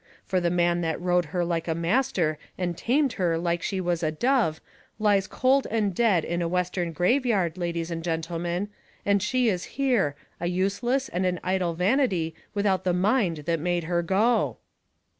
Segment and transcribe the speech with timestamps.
[0.25, 4.01] For the man that rode her like a master and tamed her like she was
[4.01, 4.59] a dove
[4.97, 8.69] lies cold and dead in a western graveyard, ladies and gentlemen,
[9.05, 13.83] and she is here, a useless and an idle vanity without the mind that made
[13.83, 14.57] her go!"